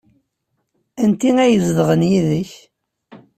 Anti 1.03 1.29
ay 1.43 1.53
izedɣen 1.57 2.01
yid-k? 2.09 2.51